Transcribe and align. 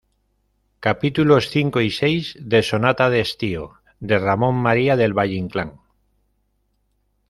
capítulos 0.79 1.51
cinco 1.51 1.79
y 1.79 1.91
seis 1.91 2.35
de 2.39 2.63
Sonata 2.63 3.11
de 3.11 3.19
estío, 3.19 3.73
de 3.99 4.17
Ramón 4.17 4.55
María 4.55 4.95
del 4.97 5.13
Valle-Inclán. 5.13 5.79